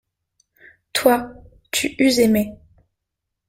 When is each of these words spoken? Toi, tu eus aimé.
Toi, 0.93 1.31
tu 1.69 1.95
eus 1.99 2.17
aimé. 2.21 2.57